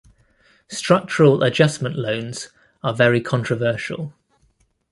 Structural 0.67 1.43
adjustment 1.43 1.95
loans 1.95 2.49
are 2.81 2.91
very 2.91 3.21
controversial. 3.21 4.15